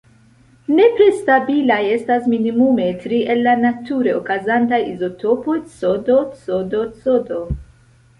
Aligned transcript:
Nepre 0.77 1.07
stabilaj 1.17 1.75
estas 1.97 2.23
minimume 2.31 2.87
tri 3.03 3.19
el 3.33 3.43
la 3.47 3.53
nature 3.65 4.15
okazantaj 4.21 4.79
izotopoj: 4.93 5.59
Cd, 5.75 6.17
Cd, 6.47 6.81
Cd. 7.05 7.39